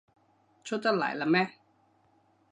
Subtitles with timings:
[0.63, 1.51] 出得嚟喇咩？